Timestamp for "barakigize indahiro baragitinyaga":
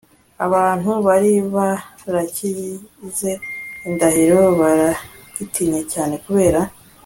1.55-5.81